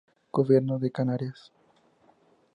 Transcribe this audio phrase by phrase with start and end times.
[0.33, 1.51] Gobierno de Canarias